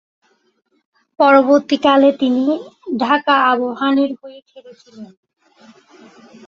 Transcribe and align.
পরবর্তীকালে, 1.19 2.09
তিনি 2.21 2.45
ঢাকা 2.99 3.35
আবাহনীর 3.51 4.11
হয়ে 4.21 4.39
খেলেছেন। 4.49 4.97